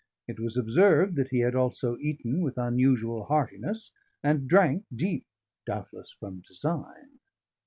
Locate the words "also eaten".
1.53-2.41